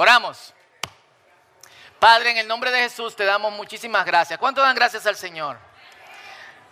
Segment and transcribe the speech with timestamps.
[0.00, 0.54] Oramos.
[1.98, 4.38] Padre, en el nombre de Jesús te damos muchísimas gracias.
[4.38, 5.58] ¿Cuánto dan gracias al Señor?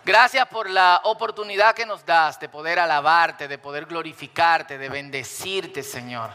[0.03, 5.83] Gracias por la oportunidad que nos das de poder alabarte, de poder glorificarte, de bendecirte,
[5.83, 6.31] Señor,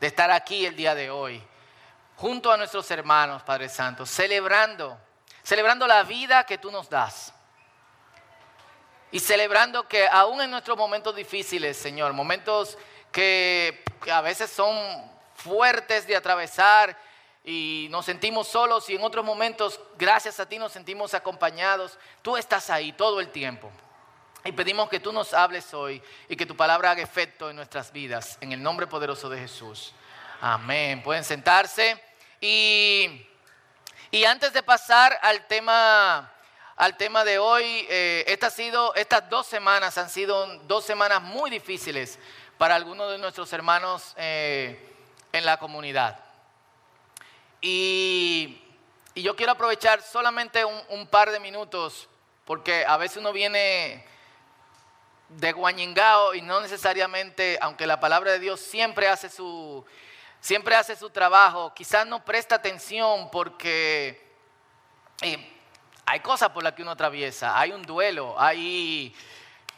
[0.00, 1.46] de estar aquí el día de hoy,
[2.16, 4.98] junto a nuestros hermanos, Padre Santo, celebrando,
[5.42, 7.34] celebrando la vida que tú nos das.
[9.10, 12.78] Y celebrando que aún en nuestros momentos difíciles, Señor, momentos
[13.12, 16.96] que, que a veces son fuertes de atravesar,
[17.44, 21.98] y nos sentimos solos y en otros momentos, gracias a ti, nos sentimos acompañados.
[22.20, 23.72] Tú estás ahí todo el tiempo.
[24.44, 27.90] Y pedimos que tú nos hables hoy y que tu palabra haga efecto en nuestras
[27.90, 29.94] vidas, en el nombre poderoso de Jesús.
[30.42, 31.02] Amén.
[31.02, 31.98] Pueden sentarse.
[32.38, 33.26] Y,
[34.10, 36.30] y antes de pasar al tema,
[36.76, 42.18] al tema de hoy, eh, sido, estas dos semanas han sido dos semanas muy difíciles
[42.58, 44.87] para algunos de nuestros hermanos eh,
[45.32, 46.18] en la comunidad.
[47.60, 48.62] Y,
[49.14, 52.08] yo quiero aprovechar solamente un, par de minutos,
[52.44, 54.06] porque a veces uno viene
[55.28, 59.84] de guañingao y no necesariamente, aunque la palabra de Dios siempre hace su,
[60.40, 64.24] siempre hace su trabajo, quizás no presta atención porque
[65.20, 65.52] eh,
[66.06, 69.14] hay cosas por las que uno atraviesa, hay un duelo, hay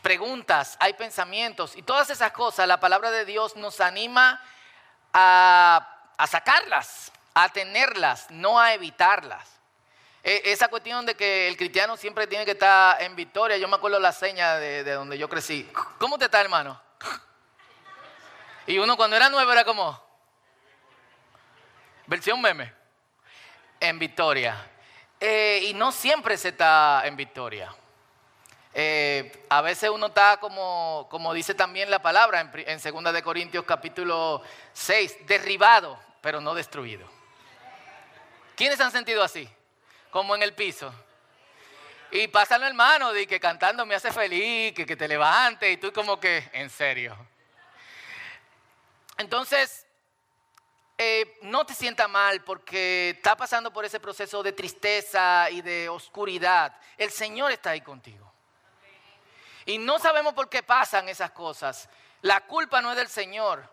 [0.03, 4.41] preguntas, hay pensamientos y todas esas cosas, la palabra de Dios nos anima
[5.13, 5.87] a,
[6.29, 9.49] sacarlas a tenerlas, no a evitarlas.
[10.23, 13.77] E, esa cuestión de que el cristiano siempre tiene que estar en victoria, yo me
[13.77, 15.71] acuerdo la seña de, donde yo crecí.
[15.99, 16.81] ¿Cómo te está, hermano?
[18.67, 20.01] Y uno cuando era nuevo era como,
[22.07, 22.73] versión meme,
[23.79, 24.71] en victoria.
[25.19, 27.75] Eh, y no siempre se está en victoria.
[28.73, 33.23] Eh, a veces uno está como, como dice también la palabra en, en 2 de
[33.23, 37.09] Corintios capítulo 6, derribado, pero no destruido.
[38.55, 39.49] ¿Quiénes han sentido así?
[40.11, 40.93] Como en el piso.
[42.13, 45.93] Y pásalo hermano, de que cantando me hace feliz, que, que te levante y tú
[45.93, 47.17] como que, en serio.
[49.17, 49.87] Entonces,
[51.03, 55.89] eh, no te sienta mal porque está pasando por ese proceso de tristeza y de
[55.89, 56.77] oscuridad.
[56.99, 58.30] El Señor está ahí contigo.
[59.71, 61.89] Y no sabemos por qué pasan esas cosas.
[62.23, 63.69] La culpa no es del Señor.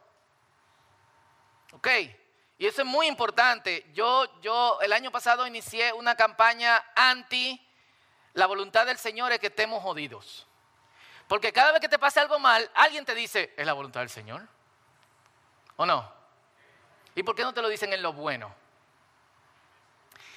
[1.74, 1.88] ¿Ok?
[2.60, 3.90] Y eso es muy importante.
[3.94, 7.64] Yo, yo el año pasado inicié una campaña anti
[8.38, 10.46] la voluntad del Señor es que estemos jodidos.
[11.28, 14.12] Porque cada vez que te pase algo mal, alguien te dice, ¿es la voluntad del
[14.12, 14.48] Señor?
[15.78, 16.14] ¿O no?
[17.16, 18.54] ¿Y por qué no te lo dicen en lo bueno?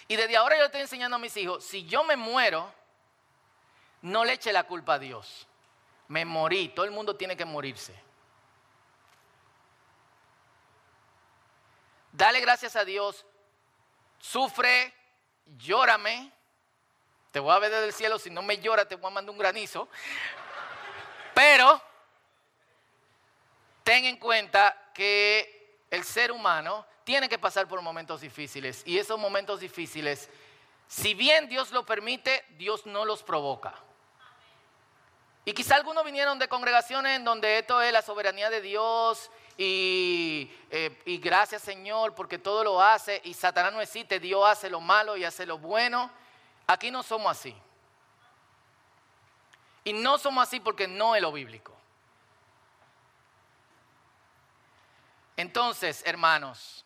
[0.09, 2.73] Y desde ahora yo estoy enseñando a mis hijos, si yo me muero,
[4.01, 5.47] no le eche la culpa a Dios.
[6.11, 7.95] Me morí, todo el mundo tiene que morirse.
[12.11, 13.25] Dale gracias a Dios.
[14.19, 14.93] Sufre,
[15.57, 16.33] llórame.
[17.31, 18.19] Te voy a ver desde el cielo.
[18.19, 19.89] Si no me llora, te voy a mandar un granizo.
[21.33, 21.81] Pero
[23.85, 28.83] ten en cuenta que el ser humano tiene que pasar por momentos difíciles.
[28.85, 30.29] Y esos momentos difíciles,
[30.89, 33.81] si bien Dios lo permite, Dios no los provoca.
[35.45, 39.31] Y quizá algunos vinieron de congregaciones en donde esto es la soberanía de Dios
[39.63, 44.81] eh, y, gracias Señor porque todo lo hace y Satanás no existe, Dios hace lo
[44.81, 46.11] malo y hace lo bueno.
[46.67, 47.55] Aquí no somos así.
[49.85, 51.77] Y no somos así porque no es lo bíblico.
[55.37, 56.85] Entonces, hermanos,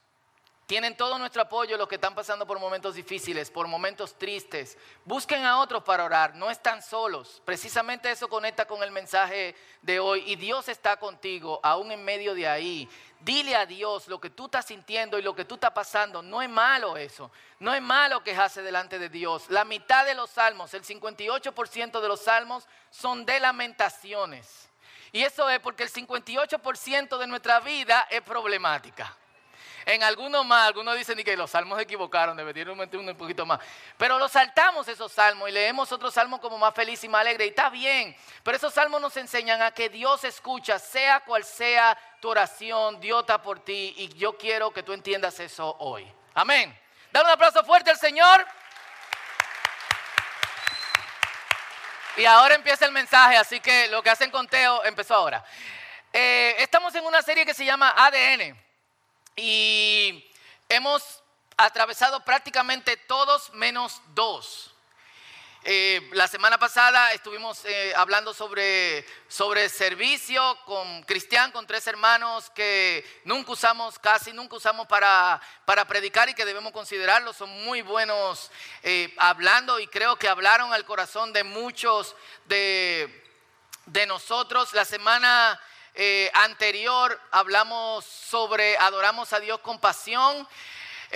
[0.66, 4.78] tienen todo nuestro apoyo los que están pasando por momentos difíciles, por momentos tristes.
[5.04, 7.42] Busquen a otros para orar, no están solos.
[7.44, 10.22] Precisamente eso conecta con el mensaje de hoy.
[10.26, 12.88] Y Dios está contigo, aún en medio de ahí.
[13.20, 16.22] Dile a Dios lo que tú estás sintiendo y lo que tú estás pasando.
[16.22, 17.30] No es malo eso.
[17.58, 19.50] No es malo quejarse delante de Dios.
[19.50, 24.70] La mitad de los salmos, el 58% de los salmos son de lamentaciones.
[25.12, 29.14] Y eso es porque el 58% de nuestra vida es problemática.
[29.86, 33.60] En algunos más, algunos dicen que los salmos se equivocaron, deberían meter un poquito más.
[33.98, 37.44] Pero los saltamos esos salmos y leemos otros salmos como más feliz y más alegre.
[37.44, 38.16] Y está bien.
[38.42, 43.20] Pero esos salmos nos enseñan a que Dios escucha, sea cual sea tu oración, Dios
[43.20, 43.94] está por ti.
[43.98, 46.10] Y yo quiero que tú entiendas eso hoy.
[46.32, 46.76] Amén.
[47.12, 48.46] Dale un aplauso fuerte al Señor.
[52.16, 55.44] Y ahora empieza el mensaje, así que lo que hacen conteo empezó ahora.
[56.12, 58.63] Eh, estamos en una serie que se llama ADN.
[59.36, 60.30] Y
[60.68, 61.22] hemos
[61.56, 64.70] atravesado prácticamente todos menos dos.
[65.66, 72.50] Eh, la semana pasada estuvimos eh, hablando sobre, sobre servicio con Cristian, con tres hermanos
[72.50, 77.32] que nunca usamos, casi nunca usamos para, para predicar y que debemos considerarlo.
[77.32, 78.50] Son muy buenos
[78.82, 82.14] eh, hablando y creo que hablaron al corazón de muchos
[82.44, 83.24] de,
[83.86, 84.74] de nosotros.
[84.74, 85.58] La semana
[86.32, 90.48] anterior hablamos sobre adoramos a Dios con pasión.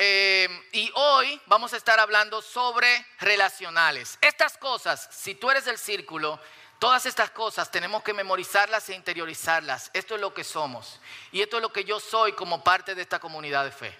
[0.00, 4.16] Eh, y hoy vamos a estar hablando sobre relacionales.
[4.20, 6.38] Estas cosas, si tú eres del círculo,
[6.78, 9.90] todas estas cosas tenemos que memorizarlas e interiorizarlas.
[9.92, 11.00] Esto es lo que somos.
[11.32, 13.98] Y esto es lo que yo soy como parte de esta comunidad de fe.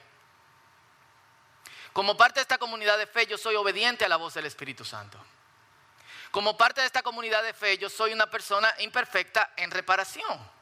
[1.93, 4.85] Como parte de esta comunidad de fe, yo soy obediente a la voz del Espíritu
[4.85, 5.19] Santo.
[6.31, 10.58] Como parte de esta comunidad de fe, yo soy una persona imperfecta en reparación.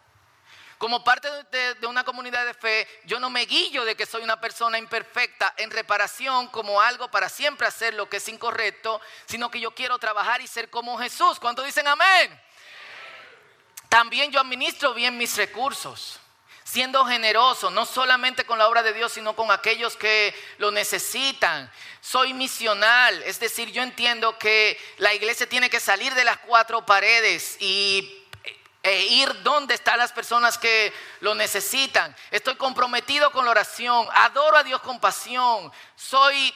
[0.78, 4.38] Como parte de, una comunidad de fe, yo no me guillo de que soy una
[4.38, 9.58] persona imperfecta en reparación como algo para siempre hacer lo que es incorrecto, sino que
[9.58, 11.40] yo quiero trabajar y ser como Jesús.
[11.40, 12.40] ¿Cuántos dicen amén?
[13.88, 16.20] También yo administro bien mis recursos,
[16.62, 21.72] siendo generoso, no solamente con la obra de Dios, sino con aquellos que lo necesitan.
[22.02, 26.84] Soy misional, es decir, yo entiendo que la iglesia tiene que salir de las cuatro
[26.84, 28.25] paredes y
[28.86, 32.14] e ir donde están las personas que lo necesitan.
[32.30, 36.54] Estoy comprometido con la oración, adoro a Dios con pasión, soy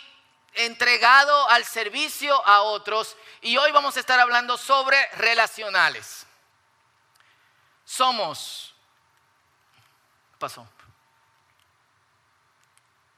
[0.55, 6.25] entregado al servicio a otros y hoy vamos a estar hablando sobre relacionales.
[7.85, 8.75] Somos,
[10.39, 10.69] pasó.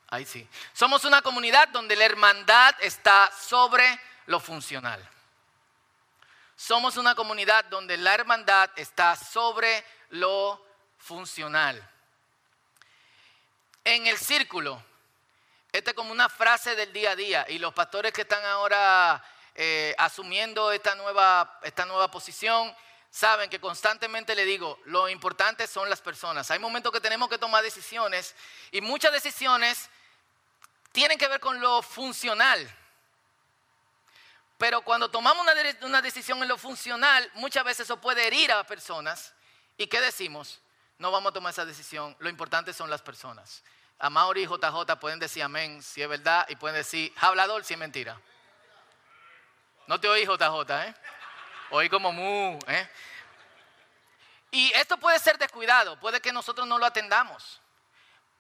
[0.09, 0.49] Ahí sí.
[0.73, 5.07] Somos una comunidad donde la hermandad está sobre lo funcional.
[6.65, 10.65] Somos una comunidad donde la hermandad está sobre lo
[10.97, 11.91] funcional.
[13.83, 14.81] En el círculo,
[15.73, 19.21] esta es como una frase del día a día y los pastores que están ahora
[19.57, 22.73] eh, asumiendo esta nueva, esta nueva posición
[23.11, 26.49] saben que constantemente le digo, lo importante son las personas.
[26.53, 28.37] Hay momentos que tenemos que tomar decisiones
[28.71, 29.91] y muchas decisiones
[30.93, 32.73] tienen que ver con lo funcional.
[34.63, 35.45] Pero cuando tomamos
[35.81, 39.35] una, decisión en lo funcional, muchas veces eso puede herir a personas.
[39.77, 40.61] ¿Y qué decimos?
[40.99, 42.15] No vamos a tomar esa decisión.
[42.21, 43.65] Lo importante son las personas.
[43.99, 47.75] A Mauri y JJ pueden decir amén si es verdad y pueden decir hablador si
[47.75, 48.17] es mentira.
[49.89, 50.95] No te oí JJ, ¿eh?
[51.71, 52.89] Oí como mu, ¿eh?
[54.53, 57.62] Y esto puede ser descuidado, puede que nosotros no lo atendamos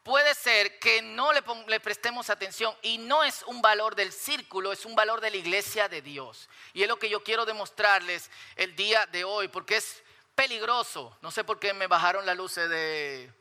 [0.02, 4.84] puede ser que no le, prestemos atención y no es un valor del círculo, es
[4.84, 6.49] un valor de la iglesia de Dios.
[6.72, 10.02] Y es lo que yo quiero demostrarles el día de hoy, porque es
[10.34, 11.16] peligroso.
[11.22, 13.32] No sé por qué me bajaron las luces de...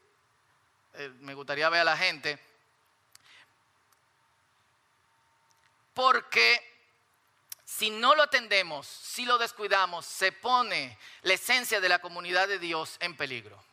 [0.93, 2.37] Eh, me gustaría ver a la gente.
[5.93, 6.71] Porque
[7.65, 12.59] si no lo atendemos, si lo descuidamos, se pone la esencia de la comunidad de
[12.59, 13.70] Dios en peligro.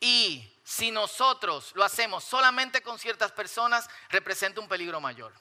[0.00, 5.32] Y si nosotros lo hacemos solamente con ciertas personas, representa un peligro mayor.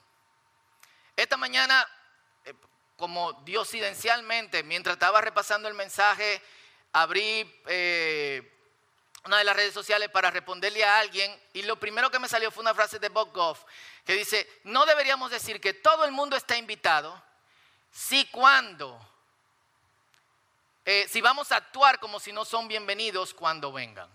[1.16, 1.88] Esta mañana,
[2.44, 2.54] eh,
[2.98, 6.42] como diosidencialmente, mientras estaba repasando el mensaje,
[6.94, 8.52] abrí eh,
[9.26, 12.52] una de las redes sociales para responderle a alguien y lo primero que me salió
[12.52, 13.64] fue una frase de Bob Goff
[14.06, 17.22] que dice, no deberíamos decir que todo el mundo está invitado
[17.92, 19.00] si cuando,
[20.86, 24.10] eh, si vamos a actuar como si no son bienvenidos cuando vengan.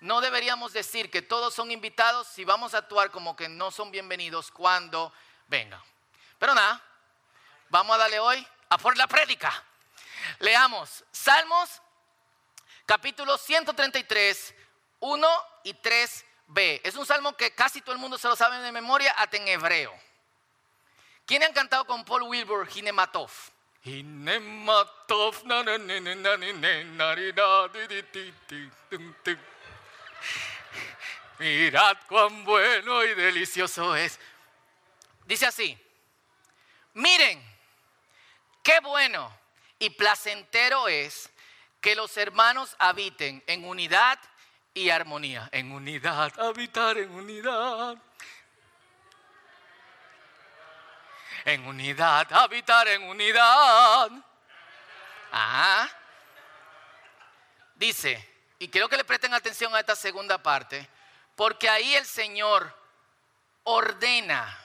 [0.00, 3.90] No deberíamos decir que todos son invitados si vamos a actuar como que no son
[3.90, 5.12] bienvenidos cuando
[5.48, 5.82] vengan.
[6.38, 6.82] Pero nada,
[7.70, 9.64] vamos a darle hoy a por la prédica.
[10.40, 11.80] Leamos Salmos
[12.84, 14.54] capítulo 133,
[15.00, 15.28] 1
[15.64, 16.80] y 3b.
[16.84, 19.48] Es un salmo que casi todo el mundo se lo sabe de memoria, hasta en
[19.48, 19.92] hebreo.
[21.26, 23.30] ¿Quién han cantado con Paul Wilbur, Hinematov?
[23.82, 25.44] Hinematov,
[31.38, 34.18] Mirad cuán bueno y delicioso es.
[35.24, 35.78] Dice así,
[36.94, 37.42] miren,
[38.62, 39.32] qué bueno
[39.78, 41.30] y placentero es
[41.80, 44.18] que los hermanos habiten en unidad
[44.72, 45.48] y armonía.
[45.52, 47.96] En unidad, habitar en unidad.
[51.44, 54.10] En unidad, habitar en unidad.
[55.30, 55.90] Ajá.
[57.74, 60.88] Dice, y quiero que le presten atención a esta segunda parte,
[61.36, 62.74] porque ahí el Señor
[63.62, 64.58] ordena.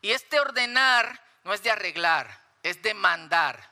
[0.00, 3.68] Y este ordenar no es de arreglar, es de mandar.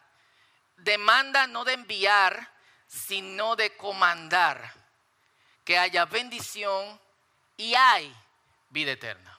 [0.77, 2.53] Demanda no de enviar,
[2.87, 4.75] sino de comandar.
[5.65, 7.01] Que haya bendición
[7.57, 8.15] y hay
[8.71, 9.39] vida eterna.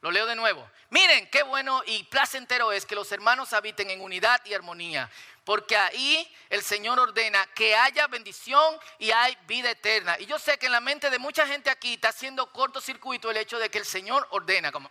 [0.00, 0.68] Lo leo de nuevo.
[0.88, 5.10] Miren qué bueno y placentero es que los hermanos habiten en unidad y armonía,
[5.50, 10.16] porque ahí el Señor ordena que haya bendición y hay vida eterna.
[10.20, 13.36] Y yo sé que en la mente de mucha gente aquí está haciendo cortocircuito el
[13.36, 14.88] hecho de que el Señor ordena, como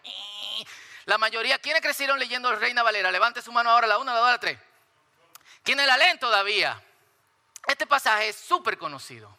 [1.05, 3.09] la mayoría, ¿quiénes crecieron leyendo Reina Valera?
[3.09, 4.59] Levante su mano ahora, la una, la dos, la tres.
[5.63, 6.83] ¿Quiénes la leen todavía?
[7.65, 9.33] Este pasaje es súper conocido.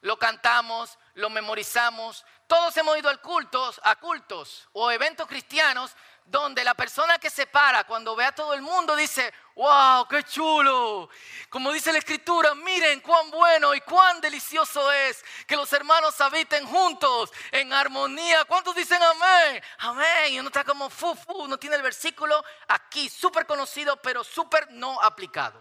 [0.00, 2.24] Lo cantamos, lo memorizamos.
[2.48, 7.46] Todos hemos ido a cultos, a cultos o eventos cristianos donde la persona que se
[7.46, 11.10] para cuando ve a todo el mundo dice, wow, qué chulo.
[11.48, 16.66] Como dice la escritura, miren cuán bueno y cuán delicioso es que los hermanos habiten
[16.66, 18.44] juntos en armonía.
[18.44, 19.62] ¿Cuántos dicen amén?
[19.78, 20.34] Amén.
[20.34, 25.00] Y uno está como fufu, uno tiene el versículo aquí, súper conocido, pero súper no
[25.02, 25.60] aplicado.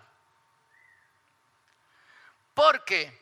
[2.53, 3.17] Porque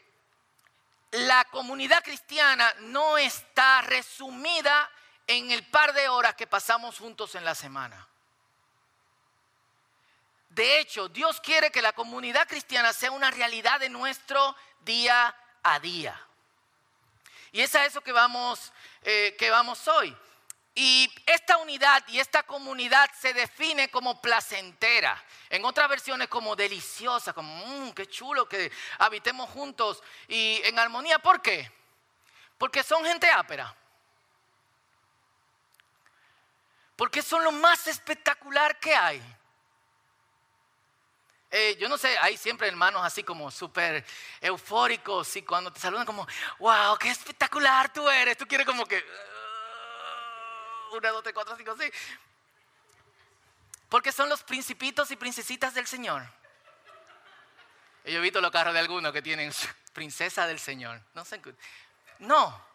[1.11, 4.89] la comunidad cristiana no está resumida
[5.27, 8.07] en el par de horas que pasamos juntos en la semana.
[10.49, 15.79] De hecho, Dios quiere que la comunidad cristiana sea una realidad de nuestro día a
[15.79, 16.19] día.
[17.51, 18.71] Y es a eso que vamos,
[19.03, 20.15] eh, que vamos hoy.
[20.73, 25.23] Y esta unidad y esta comunidad se define como placentera.
[25.49, 31.19] En otras versiones como deliciosa, como mmm, qué chulo que habitemos juntos y en armonía.
[31.19, 31.71] ¿Por qué?
[32.57, 33.75] Porque son gente ápera.
[36.97, 39.21] Porque son lo más espectacular que hay.
[41.49, 44.03] Eh, yo no sé, hay siempre hermanos así como súper
[44.41, 46.27] eufóricos y cuando te saludan como,
[46.59, 48.35] wow, qué espectacular tú eres.
[48.35, 49.01] Tú quieres como que,
[50.91, 51.93] una, dos, tres, cuatro, cinco, seis.
[53.87, 56.23] Porque son los principitos y princesitas del Señor.
[58.03, 59.53] yo he visto los carros de algunos que tienen
[59.93, 60.99] princesa del Señor.
[61.13, 61.23] No,
[62.19, 62.65] no,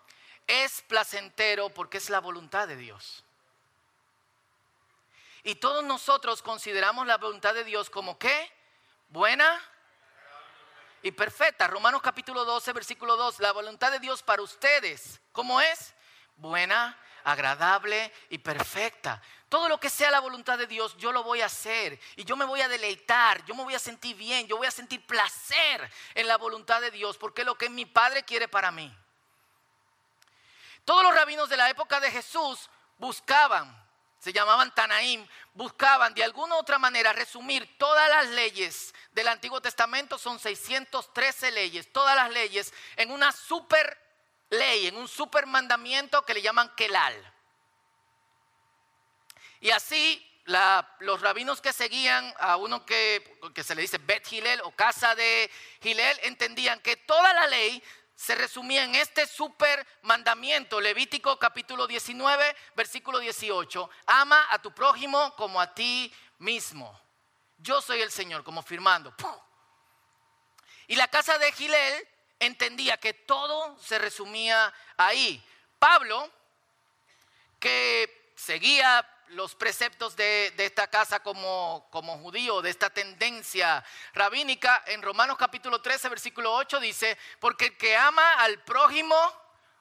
[0.47, 3.25] es placentero porque es la voluntad de Dios.
[5.45, 8.53] Y todos nosotros consideramos la voluntad de Dios como qué?
[9.09, 9.61] Buena
[11.03, 11.67] y perfecta.
[11.67, 13.41] Romanos capítulo 12, versículo 2.
[13.41, 15.95] La voluntad de Dios para ustedes, ¿cómo es?
[16.37, 19.21] Buena, agradable y perfecta.
[19.49, 21.99] Todo lo que sea la voluntad de Dios, yo lo voy a hacer.
[22.15, 24.71] Y yo me voy a deleitar, yo me voy a sentir bien, yo voy a
[24.71, 28.71] sentir placer en la voluntad de Dios, porque es lo que mi Padre quiere para
[28.71, 28.97] mí.
[30.85, 33.82] Todos los rabinos de la época de Jesús buscaban,
[34.23, 39.61] se llamaban Tanaim, buscaban de alguna u otra manera resumir todas las leyes del Antiguo
[39.61, 43.99] Testamento, son 613 leyes, todas las leyes en una super
[44.49, 47.35] ley, en un super mandamiento que le llaman Kelal.
[49.59, 50.25] Y así
[51.01, 55.17] los rabinos que seguían a uno que, que se le dice Bet Hillel o casa
[55.17, 55.51] de
[55.83, 57.83] Hillel entendían que toda la ley
[58.23, 63.91] se resumía en este super mandamiento, Levítico capítulo 19, versículo 18.
[64.07, 67.01] Ama a tu prójimo como a ti mismo.
[67.59, 69.13] Yo soy el Señor, como firmando.
[70.87, 75.45] Y la casa de Gilel entendía que todo se resumía ahí.
[75.81, 76.31] Pablo,
[77.59, 81.89] que seguía los preceptos de, esta casa como,
[82.23, 87.97] judío, de esta tendencia rabínica, en Romanos capítulo 13, versículo 8 dice, porque el que
[87.97, 89.17] ama al prójimo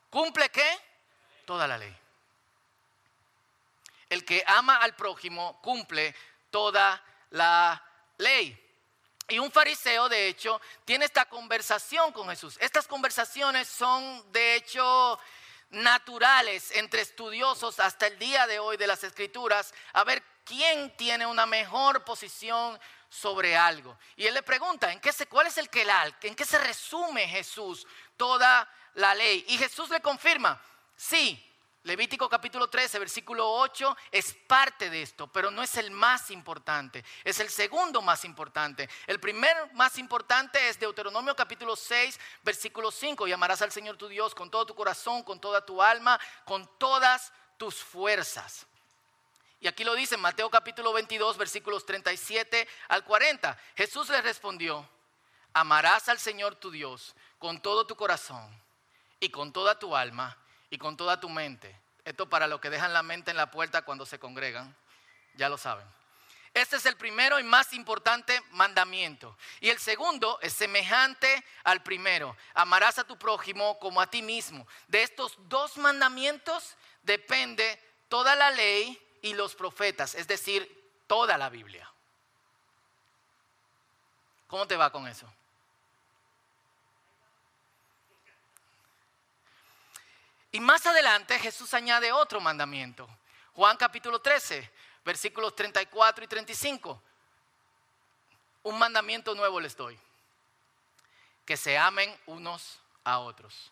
[0.09, 0.79] cumple qué?
[1.45, 1.95] Toda la ley.
[4.09, 6.15] El que ama al prójimo cumple
[6.49, 7.83] toda la
[8.17, 8.57] ley.
[9.27, 12.57] Y un fariseo, de hecho, tiene esta conversación con Jesús.
[12.59, 15.17] Estas conversaciones son, de hecho,
[15.71, 21.25] naturales entre estudiosos hasta el día de hoy de las escrituras, a ver quién tiene
[21.25, 23.97] una mejor posición sobre algo.
[24.15, 26.15] Y él le pregunta, ¿en qué se, ¿cuál es el quelal?
[26.21, 27.85] ¿En qué se resume Jesús
[28.15, 29.45] toda la ley?
[29.49, 30.61] Y Jesús le confirma,
[30.95, 31.50] sí,
[31.83, 37.03] Levítico capítulo 13, versículo 8 es parte de esto, pero no es el más importante,
[37.23, 38.87] es el segundo más importante.
[39.07, 44.07] El primer más importante es Deuteronomio capítulo 6, versículo 5, y amarás al Señor tu
[44.07, 48.67] Dios con todo tu corazón, con toda tu alma, con todas tus fuerzas.
[49.59, 53.57] Y aquí lo dice Mateo capítulo 22, versículos 37 al 40.
[53.75, 54.87] Jesús le respondió,
[55.51, 58.55] amarás al Señor tu Dios con todo tu corazón
[59.19, 60.37] y con toda tu alma
[60.71, 61.79] y con toda tu mente.
[62.03, 64.75] Esto para los que dejan la mente en la puerta cuando se congregan,
[65.35, 65.85] ya lo saben.
[66.53, 69.37] Este es el primero y más importante mandamiento.
[69.59, 72.35] Y el segundo es semejante al primero.
[72.53, 74.67] Amarás a tu prójimo como a ti mismo.
[74.87, 80.67] De estos dos mandamientos depende toda la ley y los profetas, es decir,
[81.07, 81.89] toda la Biblia.
[84.47, 85.31] ¿Cómo te va con eso?
[90.51, 93.07] Y más adelante Jesús añade otro mandamiento.
[93.53, 94.69] Juan capítulo 13,
[95.05, 97.01] versículos 34 y 35.
[98.63, 99.97] Un mandamiento nuevo les doy.
[101.45, 103.71] Que se amen unos a otros.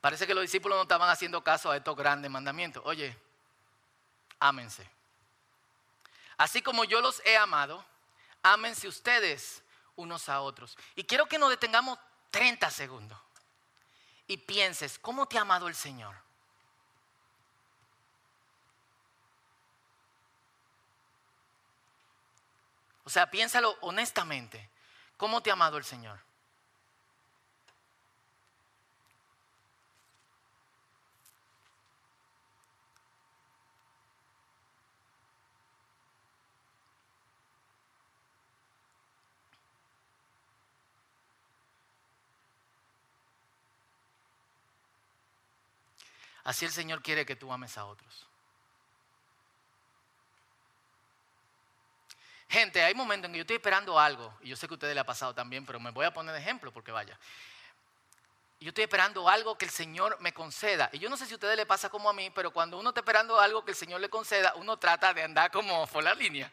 [0.00, 2.82] Parece que los discípulos no estaban haciendo caso a estos grandes mandamientos.
[2.84, 3.16] Oye,
[4.40, 4.88] ámense.
[6.38, 7.84] Así como yo los he amado,
[8.42, 9.62] ámense ustedes
[9.94, 10.76] unos a otros.
[10.96, 11.98] Y quiero que nos detengamos
[12.30, 13.18] 30 segundos
[14.30, 16.14] y pienses, ¿cómo te ha amado el Señor?
[23.02, 24.70] O sea, piénsalo honestamente.
[25.16, 26.20] ¿Cómo te ha amado el Señor?
[46.50, 48.26] Así el Señor quiere que tú ames a otros.
[52.48, 54.94] Gente, hay momentos en que yo estoy esperando algo, y yo sé que a ustedes
[54.94, 57.16] le ha pasado también, pero me voy a poner de ejemplo porque vaya.
[58.58, 60.90] Yo estoy esperando algo que el Señor me conceda.
[60.92, 62.88] Y yo no sé si a ustedes le pasa como a mí, pero cuando uno
[62.88, 66.14] está esperando algo que el Señor le conceda, uno trata de andar como por la
[66.14, 66.52] línea.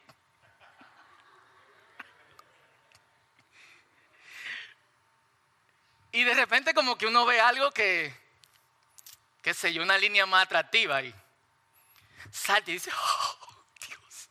[6.11, 8.26] Y de repente como que uno ve algo que,
[9.47, 11.15] qué sé yo, una línea más atractiva y
[12.29, 13.37] salta y dice, oh,
[13.87, 14.29] Dios,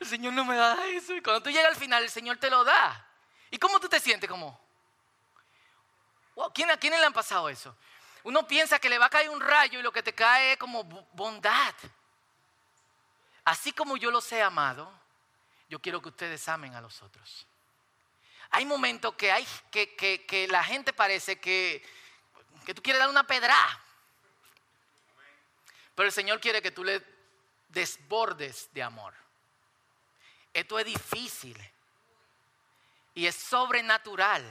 [0.00, 1.14] el Señor no me da eso.
[1.14, 3.08] Y cuando tú llegas al final, el Señor te lo da.
[3.52, 4.28] ¿Y cómo tú te sientes?
[4.28, 4.60] Como,
[6.52, 7.76] ¿quién, ¿a quién le han pasado eso?
[8.24, 10.58] Uno piensa que le va a caer un rayo y lo que te cae es
[10.58, 10.82] como
[11.12, 11.74] bondad.
[13.44, 14.92] Así como yo los he amado,
[15.68, 17.46] yo quiero que ustedes amen a los otros.
[18.50, 22.03] Hay momentos que, hay, que, que la gente parece que
[22.64, 23.56] que tú quieres dar una pedra.
[25.94, 27.02] Pero el Señor quiere que tú le
[27.68, 29.14] desbordes de amor.
[30.52, 31.56] Esto es difícil
[33.14, 34.44] y es sobrenatural.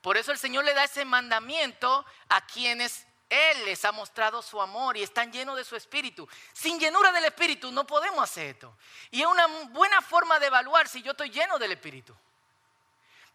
[0.00, 4.60] Por eso el Señor le da ese mandamiento a quienes Él les ha mostrado su
[4.60, 6.28] amor y están llenos de su espíritu.
[6.52, 8.76] Sin llenura del espíritu no podemos hacer esto.
[9.10, 12.16] Y es una buena forma de evaluar si yo estoy lleno del espíritu.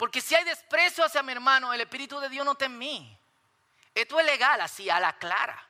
[0.03, 3.17] Porque si hay desprecio hacia mi hermano, el Espíritu de Dios no está en mí.
[3.95, 5.65] Esto es legal, así, a la clara.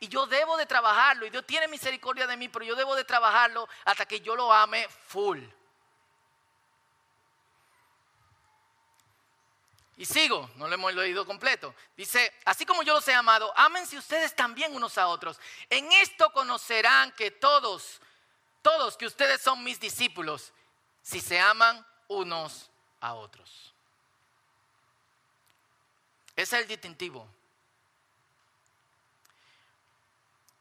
[0.00, 1.24] Y yo debo de trabajarlo.
[1.24, 4.52] Y Dios tiene misericordia de mí, pero yo debo de trabajarlo hasta que yo lo
[4.52, 5.40] ame full.
[9.98, 11.72] Y sigo, no lo hemos leído completo.
[11.96, 15.38] Dice, así como yo los he amado, ámense ustedes también unos a otros.
[15.68, 18.00] En esto conocerán que todos,
[18.62, 20.52] todos que ustedes son mis discípulos,
[21.02, 22.69] si se aman unos
[23.00, 23.72] a otros.
[26.36, 27.28] Ese es el distintivo.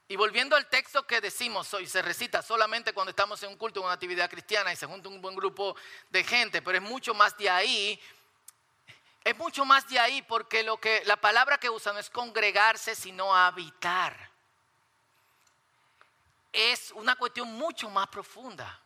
[0.08, 3.80] Y volviendo al texto que decimos hoy, se recita solamente cuando estamos en un culto,
[3.80, 5.76] en una actividad cristiana y se junta un buen grupo
[6.10, 8.02] de gente, pero es mucho más de ahí.
[9.24, 12.96] Es mucho más de ahí porque lo que la palabra que usan no es congregarse,
[12.96, 14.32] sino habitar.
[16.52, 18.82] Es una cuestión mucho más profunda.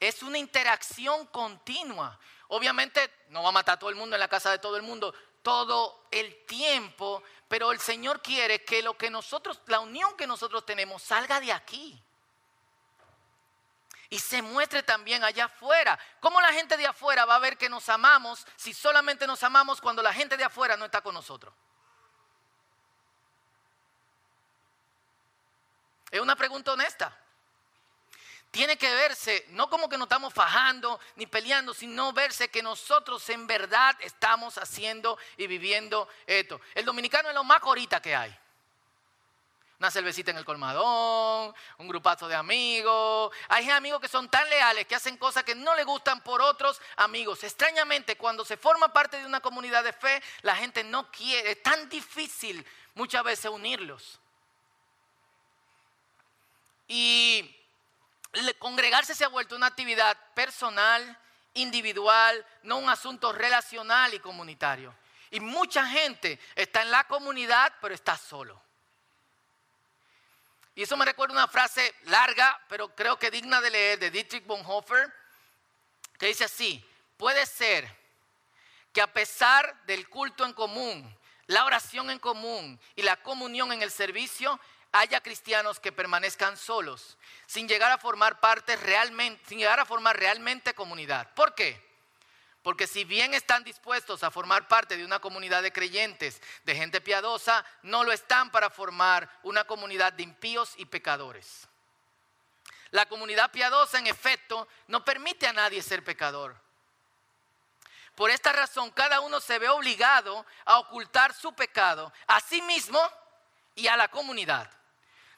[0.00, 2.18] Es una interacción continua.
[2.48, 4.82] Obviamente no va a matar a todo el mundo en la casa de todo el
[4.82, 10.26] mundo todo el tiempo, pero el Señor quiere que lo que nosotros, la unión que
[10.26, 12.02] nosotros tenemos salga de aquí.
[14.10, 15.98] Y se muestre también allá afuera.
[16.20, 19.80] ¿Cómo la gente de afuera va a ver que nos amamos si solamente nos amamos
[19.80, 21.52] cuando la gente de afuera no está con nosotros?
[26.10, 27.16] Es una pregunta honesta
[28.50, 33.28] tiene que verse, no como que nos estamos fajando ni peleando, sino verse que nosotros
[33.28, 36.60] en verdad estamos haciendo y viviendo esto.
[36.74, 38.34] El dominicano es lo más corita que hay.
[39.78, 43.32] Una cervecita en el colmadón, un grupazo de amigos.
[43.48, 46.80] Hay amigos que son tan leales que hacen cosas que no le gustan por otros
[46.96, 47.44] amigos.
[47.44, 51.52] Extrañamente, cuando se forma parte de una comunidad de fe, la gente no quiere.
[51.52, 54.18] Es tan difícil muchas veces unirlos.
[56.88, 57.57] Y
[58.58, 61.18] congregarse se ha vuelto una actividad personal,
[61.54, 64.94] individual, no un asunto relacional y comunitario.
[65.30, 68.62] Y mucha gente está en la comunidad, pero está solo.
[70.74, 74.46] Y eso me recuerda una frase larga, pero creo que digna de leer, de Dietrich
[74.46, 75.12] Bonhoeffer,
[76.18, 76.84] que dice así,
[77.16, 77.88] puede ser
[78.92, 83.82] que a pesar del culto en común, la oración en común y la comunión en
[83.82, 84.60] el servicio,
[84.92, 90.18] haya cristianos que permanezcan solos, sin llegar a formar parte realmente, sin llegar a formar
[90.18, 91.32] realmente comunidad.
[91.34, 91.86] ¿Por qué?
[92.62, 97.00] Porque si bien están dispuestos a formar parte de una comunidad de creyentes, de gente
[97.00, 101.68] piadosa, no lo están para formar una comunidad de impíos y pecadores.
[102.90, 106.56] La comunidad piadosa, en efecto, no permite a nadie ser pecador.
[108.14, 113.00] Por esta razón, cada uno se ve obligado a ocultar su pecado a sí mismo
[113.78, 114.70] y a la comunidad.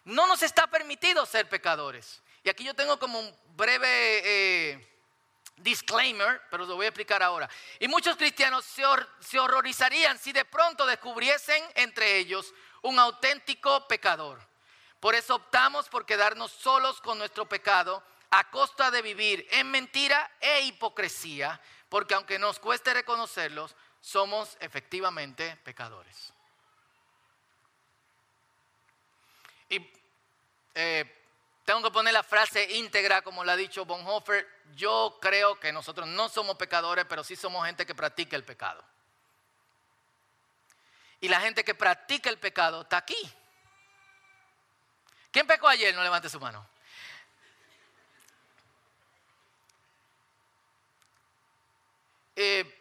[0.05, 2.23] No nos está permitido ser pecadores.
[2.43, 5.03] Y aquí yo tengo como un breve eh,
[5.57, 7.49] disclaimer, pero lo voy a explicar ahora.
[7.79, 14.41] Y muchos cristianos se horrorizarían si de pronto descubriesen entre ellos un auténtico pecador.
[15.01, 20.31] Por eso optamos por quedarnos solos con nuestro pecado a costa de vivir en mentira
[20.41, 26.33] e hipocresía, porque aunque nos cueste reconocerlos, somos efectivamente pecadores.
[29.71, 29.91] Y
[30.75, 31.17] eh,
[31.65, 34.47] tengo que poner la frase íntegra, como lo ha dicho Bonhoeffer.
[34.75, 38.85] Yo creo que nosotros no somos pecadores, pero sí somos gente que practica el pecado.
[41.21, 43.33] Y la gente que practica el pecado está aquí.
[45.31, 45.95] ¿Quién pecó ayer?
[45.95, 46.67] No levante su mano.
[52.35, 52.80] Eh,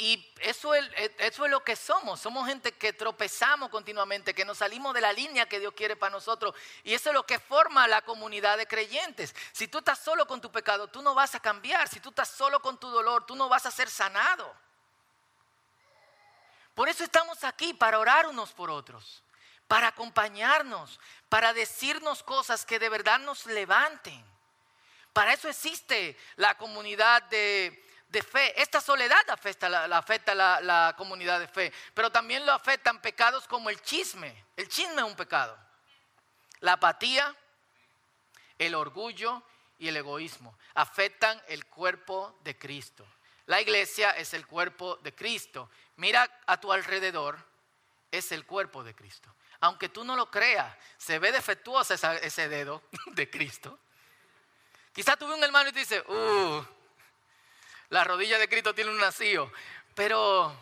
[0.00, 2.20] y eso es, eso es lo que somos.
[2.20, 6.08] Somos gente que tropezamos continuamente, que nos salimos de la línea que Dios quiere para
[6.08, 6.54] nosotros.
[6.84, 9.34] Y eso es lo que forma la comunidad de creyentes.
[9.52, 11.86] Si tú estás solo con tu pecado, tú no vas a cambiar.
[11.86, 14.50] Si tú estás solo con tu dolor, tú no vas a ser sanado.
[16.74, 19.22] Por eso estamos aquí, para orar unos por otros,
[19.68, 24.24] para acompañarnos, para decirnos cosas que de verdad nos levanten.
[25.12, 28.60] Para eso existe la comunidad de de fe.
[28.60, 33.80] Esta soledad afecta, la, la comunidad de fe, pero también lo afectan pecados como el
[33.82, 34.44] chisme.
[34.56, 35.56] El chisme es un pecado.
[36.60, 37.34] La apatía,
[38.58, 39.42] el orgullo
[39.78, 43.06] y el egoísmo afectan el cuerpo de Cristo.
[43.46, 45.70] La iglesia es el cuerpo de Cristo.
[45.96, 47.38] Mira a tu alrededor,
[48.10, 49.34] es el cuerpo de Cristo.
[49.60, 53.78] Aunque tú no lo creas, se ve defectuoso ese dedo de Cristo.
[54.92, 56.64] Quizás tuve un hermano y te dice, uh,
[57.90, 59.52] la rodilla de Cristo tiene un nacido.
[59.94, 60.54] Pero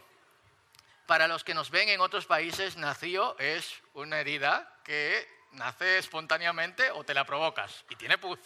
[1.06, 6.90] para los que nos ven en otros países, nacido es una herida que nace espontáneamente
[6.90, 8.38] o te la provocas y tiene pus.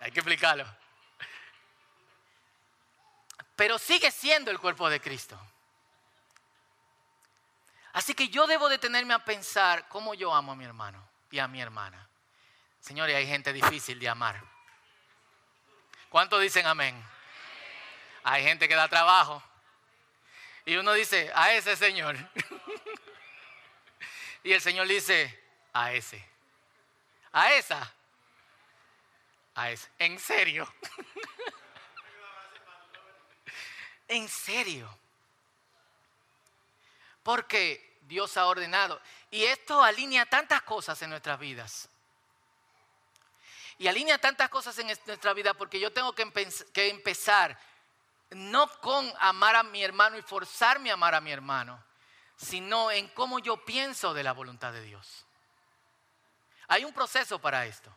[0.00, 0.64] Hay que explicarlo.
[3.56, 5.38] Pero sigue siendo el cuerpo de Cristo.
[7.92, 11.46] Así que yo debo detenerme a pensar cómo yo amo a mi hermano y a
[11.46, 12.08] mi hermana.
[12.80, 14.42] Señores, hay gente difícil de amar.
[16.08, 17.13] ¿Cuántos dicen amén?
[18.24, 19.42] Hay gente que da trabajo.
[20.64, 22.16] Y uno dice, a ese Señor.
[24.42, 25.38] y el Señor dice,
[25.74, 26.26] a ese.
[27.32, 27.92] A esa.
[29.54, 29.88] A ese.
[29.98, 30.72] En serio.
[34.08, 34.98] en serio.
[37.22, 38.98] Porque Dios ha ordenado.
[39.30, 41.90] Y esto alinea tantas cosas en nuestras vidas.
[43.76, 46.26] Y alinea tantas cosas en nuestra vida porque yo tengo que,
[46.72, 47.58] que empezar
[48.34, 51.82] no con amar a mi hermano y forzarme a amar a mi hermano,
[52.36, 55.24] sino en cómo yo pienso de la voluntad de Dios.
[56.68, 57.94] Hay un proceso para esto.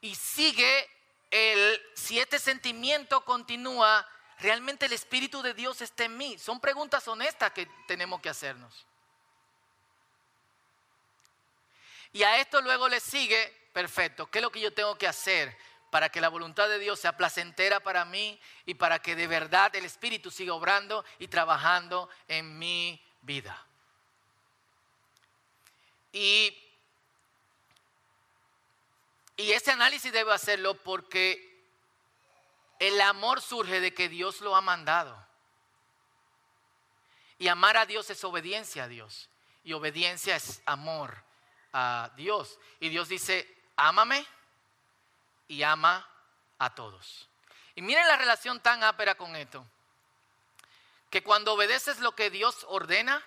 [0.00, 0.88] Y sigue
[1.30, 4.06] el, si este sentimiento continúa,
[4.38, 6.38] realmente el Espíritu de Dios está en mí.
[6.38, 8.86] Son preguntas honestas que tenemos que hacernos.
[12.12, 15.56] Y a esto luego le sigue, perfecto, ¿qué es lo que yo tengo que hacer
[15.90, 19.74] para que la voluntad de Dios sea placentera para mí y para que de verdad
[19.76, 23.66] el Espíritu siga obrando y trabajando en mi vida.
[26.12, 26.56] Y,
[29.36, 31.62] y ese análisis debo hacerlo porque
[32.78, 35.24] el amor surge de que Dios lo ha mandado.
[37.38, 39.28] Y amar a Dios es obediencia a Dios.
[39.62, 41.22] Y obediencia es amor
[41.72, 42.58] a Dios.
[42.80, 43.46] Y Dios dice,
[43.76, 44.26] ámame
[45.48, 46.08] y ama
[46.58, 47.28] a todos.
[47.74, 49.66] Y miren la relación tan ápera con esto.
[51.10, 53.22] Que cuando obedeces lo que Dios ordena,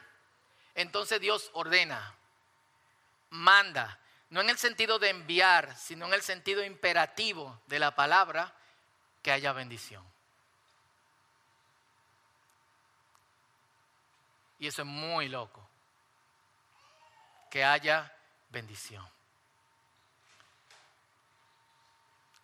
[0.75, 2.15] entonces Dios ordena,
[3.29, 8.53] manda, no en el sentido de enviar, sino en el sentido imperativo de la palabra,
[9.21, 10.03] que haya bendición.
[14.59, 15.67] Y eso es muy loco.
[17.49, 18.13] Que haya
[18.49, 19.07] bendición.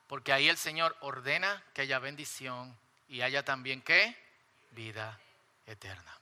[0.07, 4.15] Porque ahí el Señor ordena que haya bendición y haya también qué?
[4.71, 5.19] Vida
[5.65, 6.19] eterna.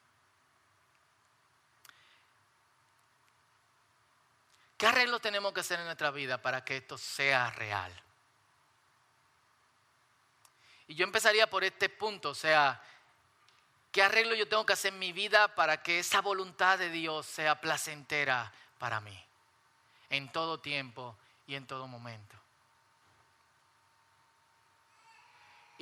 [4.78, 7.93] ¿Qué arreglo tenemos que hacer en nuestra vida para que esto sea real?
[10.88, 12.82] Y yo empezaría por este punto, o sea,
[13.91, 17.26] ¿qué arreglo yo tengo que hacer en mi vida para que esa voluntad de Dios
[17.26, 19.17] sea placentera para mí?
[20.10, 21.17] En todo tiempo
[21.48, 22.42] y en todo momento.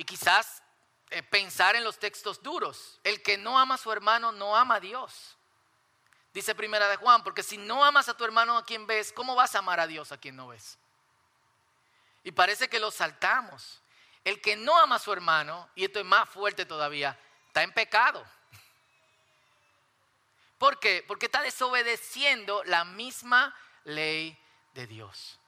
[0.02, 0.60] Y quizás
[1.10, 2.98] eh, pensar en los textos duros.
[3.04, 5.38] El que no ama a su hermano no ama a Dios.
[6.34, 9.36] Dice primera de Juan, porque si no amas a tu hermano a quien ves, ¿cómo
[9.36, 10.76] vas a amar a Dios a quien no ves?
[12.24, 13.80] Y parece que lo saltamos.
[14.24, 17.72] El que no ama a su hermano, y esto es más fuerte todavía, está en
[17.72, 18.26] pecado.
[20.58, 21.04] ¿Por qué?
[21.06, 24.36] Porque está desobedeciendo la misma ley
[24.74, 25.38] de Dios.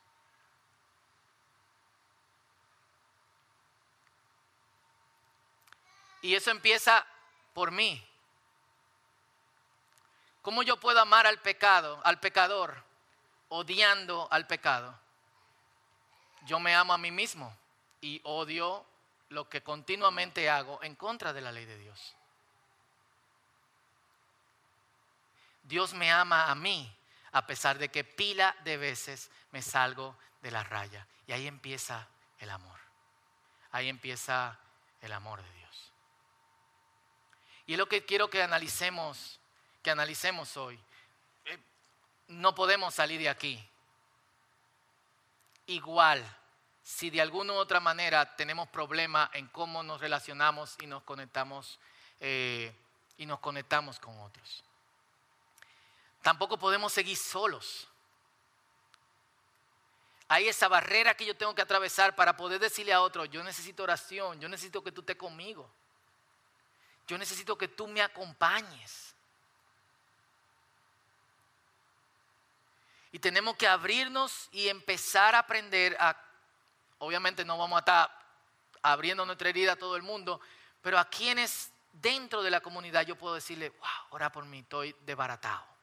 [6.25, 7.07] Y eso empieza
[7.53, 8.03] por mí.
[10.41, 12.83] ¿Cómo yo puedo amar al pecado, al pecador,
[13.51, 14.99] odiando al pecado?
[16.47, 17.55] Yo me amo a mí mismo
[18.01, 18.87] y odio
[19.29, 22.15] lo que continuamente hago en contra de la ley de Dios.
[25.65, 26.91] Dios me ama a mí
[27.33, 31.07] a pesar de que pila de veces me salgo de la raya.
[31.27, 32.09] Y ahí empieza
[32.39, 32.81] el amor.
[33.73, 34.59] Ahí empieza
[35.03, 35.64] el amor de Dios.
[37.67, 39.41] Y es lo que quiero que analicemos,
[39.83, 40.79] que analicemos hoy.
[41.47, 41.59] Eh,
[42.29, 43.63] no podemos salir de aquí.
[45.67, 46.23] Igual,
[46.83, 51.79] si de alguna u otra manera tenemos problemas en cómo nos relacionamos y nos conectamos
[52.21, 52.75] eh,
[53.17, 54.63] y nos conectamos con otros.
[56.21, 57.89] Tampoco podemos seguir solos.
[60.29, 63.83] Hay esa barrera que yo tengo que atravesar para poder decirle a otro, yo necesito
[63.83, 65.71] oración, yo necesito que tú estés conmigo
[67.07, 69.15] yo necesito que tú me acompañes.
[73.13, 76.17] Y tenemos que abrirnos y empezar a aprender a,
[76.99, 78.25] obviamente no vamos a estar
[78.83, 80.41] abriendo nuestra herida a todo el mundo,
[80.83, 84.95] pero a quienes dentro de la comunidad yo puedo decirle, wow, ora por mí, estoy
[85.03, 85.74] desbaratado.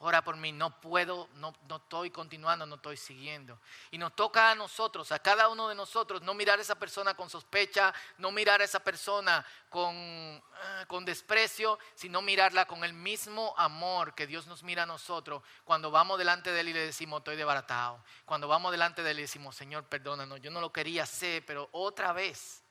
[0.00, 3.58] Ora por mí, no puedo, no, no, estoy continuando, no estoy siguiendo.
[3.90, 7.14] Y nos toca a nosotros, a cada uno de nosotros, no mirar a esa persona
[7.14, 12.92] con sospecha, no mirar a esa persona con, ah, con desprecio, sino mirarla con el
[12.92, 16.80] mismo amor que Dios nos mira a nosotros cuando vamos delante de Él y le
[16.80, 18.04] decimos, estoy desbaratado.
[18.26, 21.70] Cuando vamos delante de Él y decimos, Señor, perdónanos, yo no lo quería hacer, pero
[21.72, 22.62] otra vez,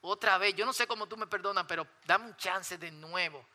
[0.00, 3.46] otra vez, yo no sé cómo tú me perdonas, pero dame un chance de nuevo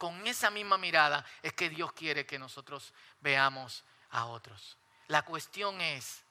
[0.00, 4.78] con esa misma mirada es que Dios quiere que nosotros veamos a otros.
[5.08, 6.22] La cuestión es,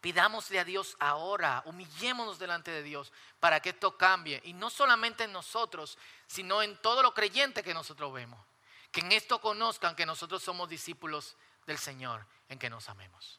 [0.00, 4.40] pidámosle a Dios ahora, humillémonos delante de Dios para que esto cambie.
[4.42, 8.44] Y no solamente en nosotros, sino en todo lo creyente que nosotros vemos.
[8.90, 13.38] Que en esto conozcan que nosotros somos discípulos del Señor, en que nos amemos.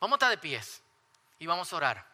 [0.00, 0.82] Vamos a estar de pies
[1.38, 2.11] y vamos a orar.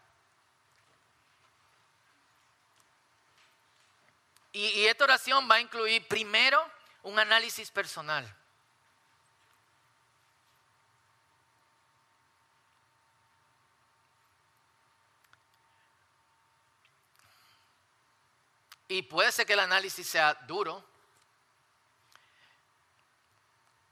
[4.59, 6.61] Y, esta oración va a incluir primero
[7.05, 8.27] un análisis personal.
[18.89, 20.85] Y puede ser que el análisis sea duro,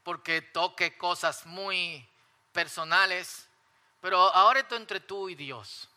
[0.03, 2.05] porque toque cosas muy
[2.51, 3.47] personales,
[4.01, 5.89] pero ahora esto entre tú y Dios.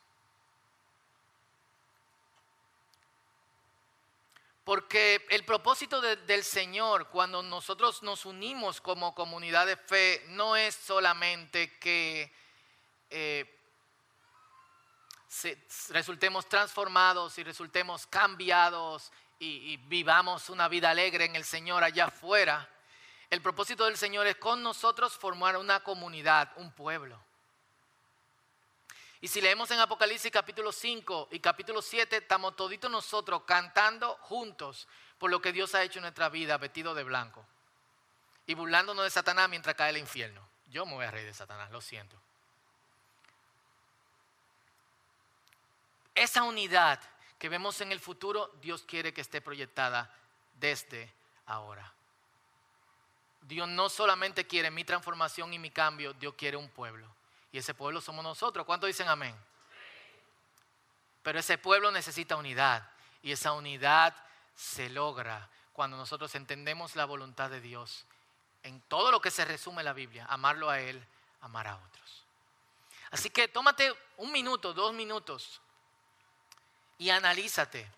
[4.69, 10.75] Porque el propósito del Señor cuando nosotros nos unimos como comunidad de fe no es
[10.75, 12.32] solamente que
[13.10, 13.51] eh,
[15.89, 22.05] resultemos transformados y resultemos cambiados y, y vivamos una vida alegre en el Señor allá
[22.05, 22.69] afuera.
[23.32, 27.19] El propósito del Señor es con nosotros formar una comunidad, un pueblo.
[29.21, 34.88] Y si leemos en Apocalipsis capítulo 5 y capítulo 7, estamos toditos nosotros cantando juntos
[35.17, 37.45] por lo que Dios ha hecho en nuestra vida, vestido de blanco.
[38.47, 40.41] Y burlándonos de Satanás mientras cae el infierno.
[40.69, 42.15] Yo me voy a reír de Satanás, lo siento.
[46.15, 46.99] Esa unidad
[47.38, 50.13] que vemos en el futuro, Dios quiere que esté proyectada
[50.60, 51.13] desde
[51.45, 51.93] ahora.
[53.41, 57.18] Dios no solamente quiere mi transformación y mi cambio, Dios quiere un pueblo.
[57.51, 58.65] Y ese pueblo somos nosotros.
[58.65, 59.35] ¿Cuántos dicen amén?
[61.23, 62.89] Pero ese pueblo necesita unidad.
[63.21, 64.15] Y esa unidad
[64.55, 68.05] se logra cuando nosotros entendemos la voluntad de Dios
[68.63, 70.25] en todo lo que se resume la Biblia.
[70.29, 71.05] Amarlo a Él,
[71.41, 72.25] amar a otros.
[73.12, 75.62] Así que tómate un minuto, dos minutos
[76.97, 77.89] y analízate.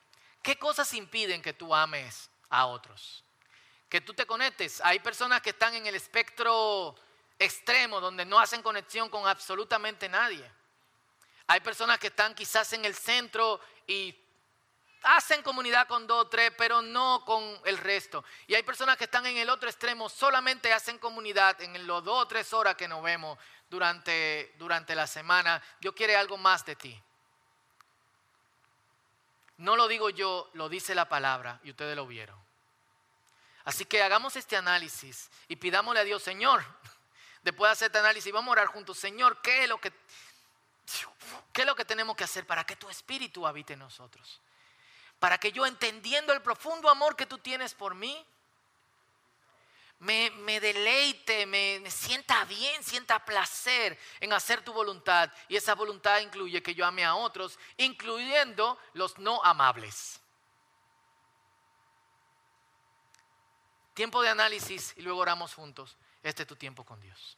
[0.42, 3.24] ¿Qué cosas impiden que tú ames a otros?
[3.90, 4.80] Que tú te conectes.
[4.82, 6.96] Hay personas que están en el espectro
[7.42, 10.50] extremo donde no hacen conexión con absolutamente nadie.
[11.48, 14.16] Hay personas que están quizás en el centro y
[15.04, 18.24] hacen comunidad con dos o tres, pero no con el resto.
[18.48, 22.24] Y hay personas que están en el otro extremo, solamente hacen comunidad en los dos
[22.24, 23.38] o tres horas que nos vemos
[23.70, 25.62] durante, durante la semana.
[25.80, 27.04] Dios quiere algo más de ti.
[29.58, 32.40] No lo digo yo, lo dice la palabra y ustedes lo vieron.
[33.64, 36.64] Así que hagamos este análisis y pidámosle a Dios, Señor,
[37.44, 39.92] después de hacer este análisis, vamos a orar juntos, Señor, ¿qué es lo que,
[41.52, 44.40] qué es lo que tenemos que hacer para que tu espíritu habite en nosotros?
[45.20, 48.26] Para que yo entendiendo el profundo amor que tú tienes por mí,
[50.02, 55.32] me, deleite, me, sienta bien, sienta placer en hacer tu voluntad.
[55.48, 60.20] Y esa voluntad incluye que yo ame a otros, incluyendo los no amables.
[63.94, 65.96] Tiempo de análisis y luego oramos juntos.
[66.24, 67.38] Este es tu tiempo con Dios.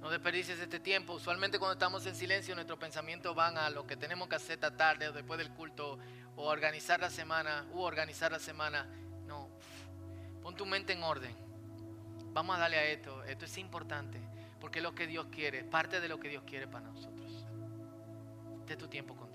[0.00, 1.14] No desperdicies este tiempo.
[1.14, 4.76] Usualmente cuando estamos en silencio nuestros pensamientos van a lo que tenemos que hacer esta
[4.76, 5.98] tarde o después del culto
[6.36, 8.86] o organizar la semana u organizar la semana.
[9.26, 9.50] No,
[10.42, 11.36] pon tu mente en orden.
[12.32, 13.24] Vamos a darle a esto.
[13.24, 14.20] Esto es importante
[14.60, 17.17] porque es lo que Dios quiere, parte de lo que Dios quiere para nosotros.
[18.68, 19.27] De tu tiempo con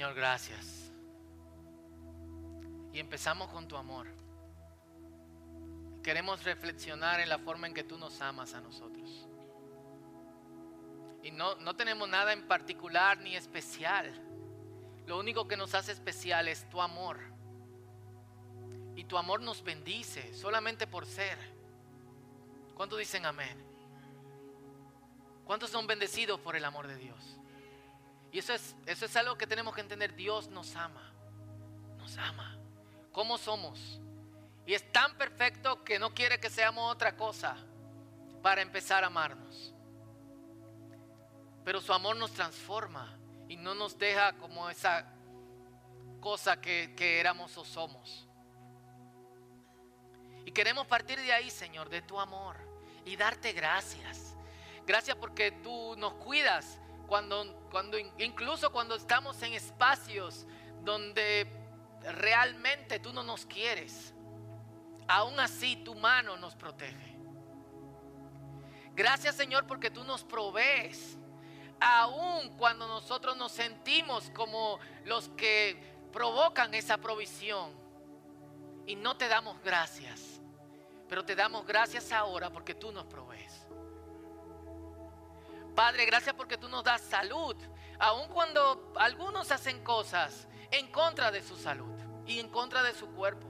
[0.00, 0.90] Señor, gracias.
[2.90, 4.06] Y empezamos con tu amor.
[6.02, 9.28] Queremos reflexionar en la forma en que tú nos amas a nosotros.
[11.22, 14.10] Y no, no tenemos nada en particular ni especial.
[15.06, 17.20] Lo único que nos hace especial es tu amor.
[18.96, 21.36] Y tu amor nos bendice solamente por ser.
[22.74, 23.62] ¿Cuántos dicen amén?
[25.44, 27.36] ¿Cuántos son bendecidos por el amor de Dios?
[28.32, 30.14] Y eso es, eso es algo que tenemos que entender.
[30.14, 31.12] Dios nos ama.
[31.98, 32.58] Nos ama.
[33.12, 34.00] ¿Cómo somos?
[34.66, 37.56] Y es tan perfecto que no quiere que seamos otra cosa
[38.42, 39.74] para empezar a amarnos.
[41.64, 45.12] Pero su amor nos transforma y no nos deja como esa
[46.20, 48.28] cosa que, que éramos o somos.
[50.44, 52.56] Y queremos partir de ahí, Señor, de tu amor
[53.04, 54.36] y darte gracias.
[54.86, 56.78] Gracias porque tú nos cuidas
[57.10, 60.46] cuando, cuando, incluso cuando estamos en espacios
[60.84, 61.44] donde
[62.02, 64.14] realmente tú no nos quieres,
[65.08, 67.18] aún así tu mano nos protege.
[68.94, 71.18] Gracias Señor porque tú nos provees,
[71.80, 77.72] aún cuando nosotros nos sentimos como los que provocan esa provisión
[78.86, 80.40] y no te damos gracias,
[81.08, 83.29] pero te damos gracias ahora porque tú nos provees.
[85.80, 87.56] Padre, gracias porque tú nos das salud,
[87.98, 93.06] aun cuando algunos hacen cosas en contra de su salud y en contra de su
[93.14, 93.48] cuerpo.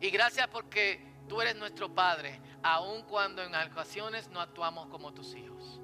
[0.00, 5.34] Y gracias porque tú eres nuestro Padre, aun cuando en ocasiones no actuamos como tus
[5.34, 5.78] hijos.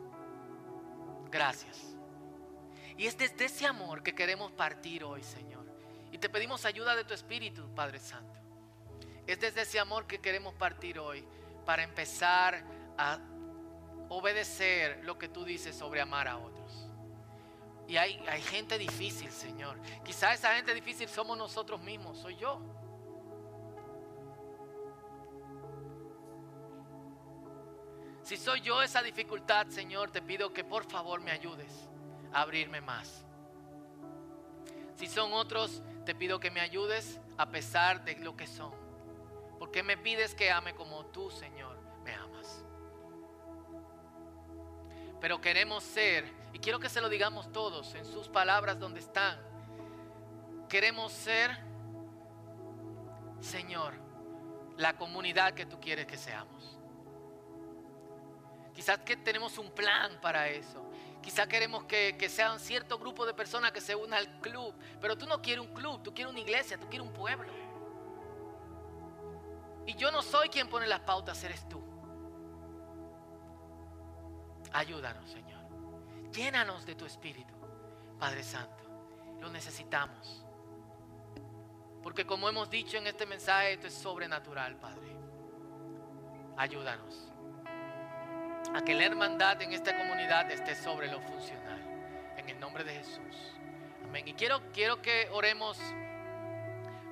[1.30, 1.94] Gracias.
[2.96, 5.66] Y es desde ese amor que queremos partir hoy, Señor.
[6.10, 8.40] Y te pedimos ayuda de tu Espíritu, Padre Santo.
[9.26, 11.22] Es desde ese amor que queremos partir hoy
[11.64, 12.62] para empezar
[12.98, 13.18] a
[14.08, 16.88] obedecer lo que tú dices sobre amar a otros.
[17.88, 19.78] Y hay, hay gente difícil, Señor.
[20.04, 22.60] Quizá esa gente difícil somos nosotros mismos, soy yo.
[28.22, 31.88] Si soy yo esa dificultad, Señor, te pido que por favor me ayudes
[32.32, 33.24] a abrirme más.
[34.96, 38.81] Si son otros, te pido que me ayudes a pesar de lo que son.
[39.72, 42.62] Porque me pides que ame como tú, Señor, me amas.
[45.18, 49.40] Pero queremos ser, y quiero que se lo digamos todos en sus palabras donde están,
[50.68, 51.56] queremos ser,
[53.40, 53.94] Señor,
[54.76, 56.78] la comunidad que tú quieres que seamos.
[58.74, 60.84] Quizás que tenemos un plan para eso.
[61.22, 64.74] Quizás queremos que, que, sea un cierto grupo de personas que se una al club.
[65.00, 67.61] Pero tú no quieres un club, tú quieres una iglesia, tú quieres un pueblo.
[69.86, 71.82] Y yo no soy quien pone las pautas, eres tú.
[74.72, 75.62] Ayúdanos, Señor.
[76.32, 77.54] Llénanos de tu Espíritu,
[78.18, 78.84] Padre Santo.
[79.40, 80.44] Lo necesitamos.
[82.02, 85.16] Porque como hemos dicho en este mensaje, esto es sobrenatural, Padre.
[86.56, 87.28] Ayúdanos
[88.74, 91.80] a que la hermandad en esta comunidad esté sobre lo funcional.
[92.36, 93.52] En el nombre de Jesús.
[94.04, 94.26] Amén.
[94.26, 95.78] Y quiero, quiero que oremos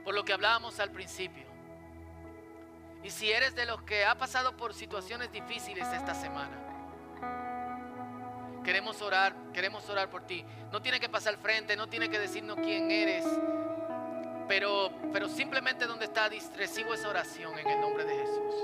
[0.04, 1.49] por lo que hablábamos al principio.
[3.02, 6.56] Y si eres de los que ha pasado por situaciones difíciles esta semana,
[8.62, 10.44] queremos orar, queremos orar por ti.
[10.70, 13.24] No tiene que pasar frente, no tiene que decirnos quién eres,
[14.48, 18.54] pero, pero simplemente donde está, recibo esa oración en el nombre de Jesús.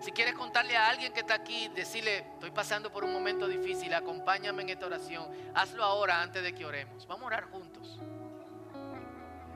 [0.00, 3.92] Si quieres contarle a alguien que está aquí, decirle, estoy pasando por un momento difícil,
[3.92, 5.28] acompáñame en esta oración.
[5.54, 7.06] Hazlo ahora antes de que oremos.
[7.08, 7.98] Vamos a orar juntos.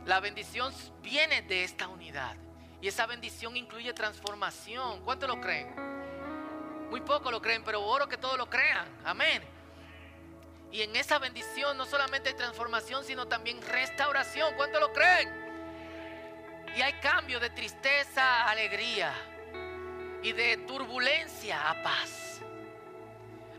[0.04, 2.36] La bendición viene de esta unidad.
[2.82, 5.02] Y esa bendición incluye transformación.
[5.04, 5.72] ¿Cuántos lo creen?
[6.90, 8.88] Muy poco lo creen, pero oro que todos lo crean.
[9.04, 9.40] Amén.
[10.72, 14.54] Y en esa bendición no solamente hay transformación, sino también restauración.
[14.56, 15.30] ¿Cuántos lo creen?
[16.76, 19.14] Y hay cambio de tristeza a alegría
[20.24, 22.40] y de turbulencia a paz.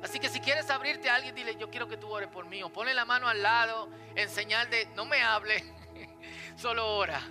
[0.04, 2.62] Así que si quieres abrirte a alguien, dile, yo quiero que tú ores por mí.
[2.62, 5.64] O ponle la mano al lado en señal de, no me hable,
[6.58, 7.22] solo ora.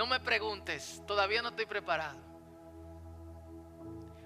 [0.00, 2.18] No me preguntes, todavía no estoy preparado.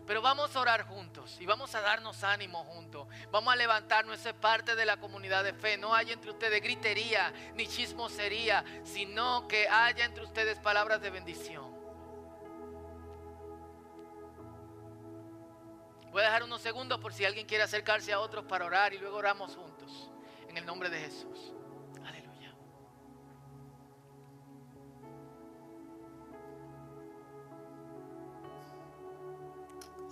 [0.06, 3.08] Pero vamos a orar juntos y vamos a darnos ánimo juntos.
[3.32, 5.76] Vamos a levantarnos, esa parte de la comunidad de fe.
[5.76, 11.74] No hay entre ustedes gritería ni chismosería, sino que haya entre ustedes palabras de bendición.
[16.12, 18.98] Voy a dejar unos segundos por si alguien quiere acercarse a otros para orar y
[18.98, 20.08] luego oramos juntos.
[20.48, 21.52] En el nombre de Jesús.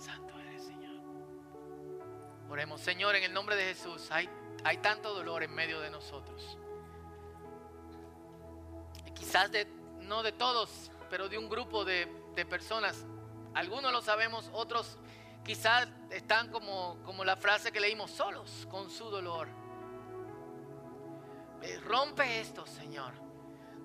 [0.03, 0.95] Santo eres, Señor.
[2.49, 4.11] Oremos, Señor, en el nombre de Jesús.
[4.11, 4.29] Hay,
[4.65, 6.57] hay tanto dolor en medio de nosotros.
[9.05, 9.65] Y quizás de,
[10.01, 12.07] no de todos, pero de un grupo de,
[12.49, 13.05] personas.
[13.53, 14.97] Algunos lo sabemos, otros
[15.43, 19.49] Quizás están como, como la frase que leímos, solos con su dolor.
[21.61, 23.13] Eh, rompe esto, Señor.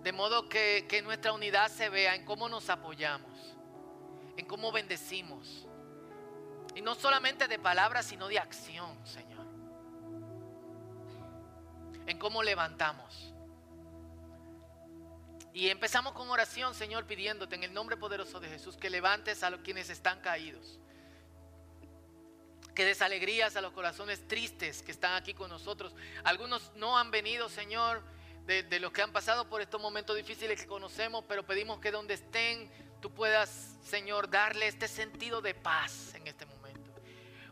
[0.03, 3.57] De modo que, que nuestra unidad se vea en cómo nos apoyamos,
[4.37, 5.68] en cómo bendecimos.
[6.79, 9.45] Y no solamente de palabras, sino de acción, Señor.
[12.07, 13.35] En cómo levantamos.
[15.53, 19.51] Y empezamos con oración, Señor, pidiéndote en el nombre poderoso de Jesús que levantes a
[19.51, 20.79] los quienes están caídos
[22.77, 25.97] que des alegrías a los corazones tristes que están aquí con nosotros.
[26.23, 28.05] Algunos no han venido, Señor,
[28.47, 32.15] de, los que han pasado por estos momentos difíciles que conocemos, pero pedimos que donde
[32.15, 32.71] estén
[33.01, 36.08] tú puedas, Señor, darle este sentido de paz.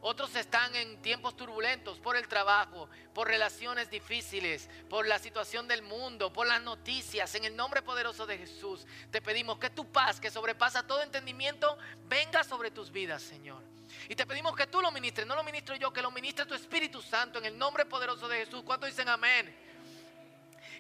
[0.08, 5.82] Otros están en tiempos turbulentos por el trabajo, por relaciones difíciles, por la situación del
[5.82, 7.34] mundo, por las noticias.
[7.34, 11.76] En el nombre poderoso de Jesús, te pedimos que tu paz, que sobrepasa todo entendimiento,
[12.04, 13.60] venga sobre tus vidas, Señor.
[14.08, 16.54] Y te pedimos que tú lo ministres, no lo ministro yo, que lo ministre tu
[16.54, 18.62] Espíritu Santo en el nombre poderoso de Jesús.
[18.62, 19.52] ¿Cuántos dicen amén?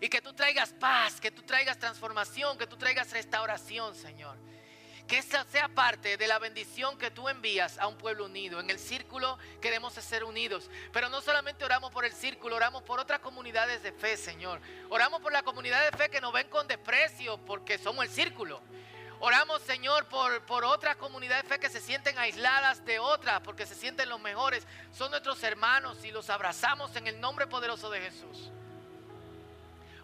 [0.00, 4.36] Y que tú traigas paz, que tú traigas transformación, que tú traigas restauración, Señor.
[5.06, 8.58] Que esa sea parte de la bendición que tú envías a un pueblo unido.
[8.58, 10.68] En el círculo queremos ser unidos.
[10.92, 14.60] Pero no solamente oramos por el círculo, oramos por otras comunidades de fe, Señor.
[14.88, 18.60] Oramos por la comunidad de fe que nos ven con desprecio porque somos el círculo.
[19.18, 23.64] Oramos, Señor, por, por otras comunidades de fe que se sienten aisladas de otras porque
[23.64, 24.66] se sienten los mejores.
[24.92, 28.50] Son nuestros hermanos y los abrazamos en el nombre poderoso de Jesús.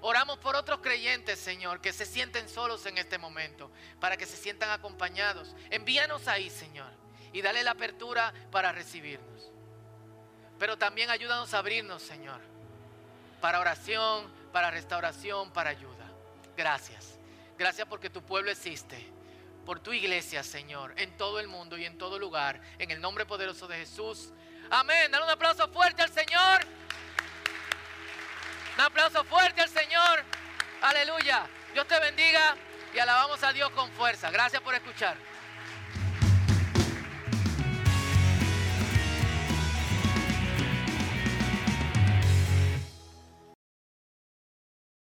[0.05, 4.37] Oramos por otros creyentes, Señor, que se sienten solos en este momento, para que se
[4.37, 5.55] sientan acompañados.
[5.71, 6.91] Envíanos ahí, Señor,
[7.33, 9.51] y dale la apertura para recibirnos.
[10.59, 12.41] Pero también ayúdanos a abrirnos, Señor,
[13.41, 16.11] para oración, para restauración, para ayuda.
[16.57, 17.19] Gracias.
[17.57, 19.09] Gracias porque tu pueblo existe.
[19.65, 22.61] Por tu iglesia, Señor, en todo el mundo y en todo lugar.
[22.79, 24.33] En el nombre poderoso de Jesús.
[24.69, 25.13] Amén.
[25.13, 26.67] Dale un aplauso fuerte al Señor.
[28.77, 30.25] Un aplauso fuerte al Señor.
[30.81, 31.47] Aleluya.
[31.73, 32.57] Dios te bendiga
[32.95, 34.31] y alabamos a Dios con fuerza.
[34.31, 35.17] Gracias por escuchar.